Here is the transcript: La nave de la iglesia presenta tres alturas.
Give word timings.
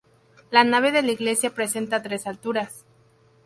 La 0.49 0.63
nave 0.63 0.91
de 0.91 1.03
la 1.03 1.11
iglesia 1.11 1.53
presenta 1.53 2.01
tres 2.01 2.25
alturas. 2.25 2.85